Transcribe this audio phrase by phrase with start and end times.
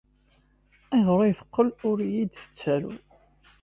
[0.93, 2.93] Ayɣer ay teqqel ur iyi-d-tettaru?